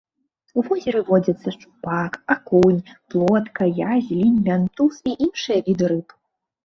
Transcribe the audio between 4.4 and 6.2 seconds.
мянтуз і іншыя віды рыб.